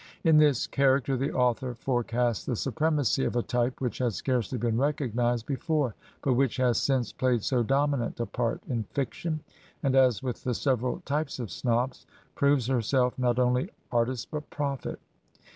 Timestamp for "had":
3.99-4.13